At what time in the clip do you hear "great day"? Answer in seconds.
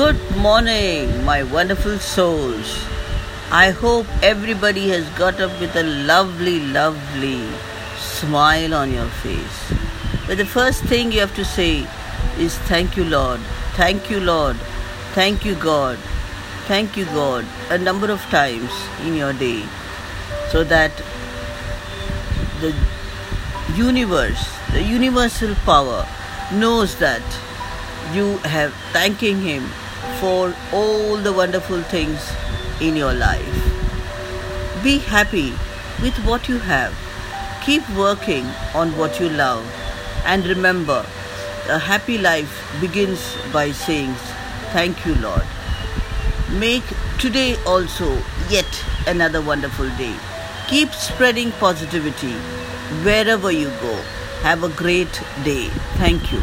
54.68-55.68